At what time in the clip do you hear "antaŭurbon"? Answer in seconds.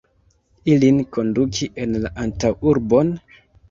2.27-3.19